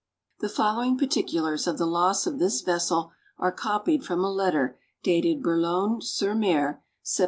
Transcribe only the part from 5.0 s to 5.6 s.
dated